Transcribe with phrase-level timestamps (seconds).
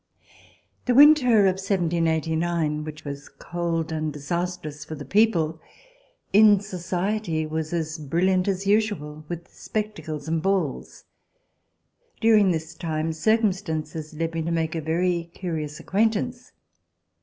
[0.85, 5.61] THE winter of 1789, which w^as cold and dis astrous for the people,
[6.33, 11.03] in society was as brilliant as usual with spectacles and balls.
[12.19, 16.51] During this time circumstances led me to make a very curious acquaintance.